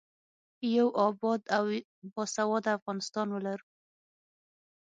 [0.75, 1.65] یو اباد او
[2.13, 3.65] باسواده افغانستان ولرو.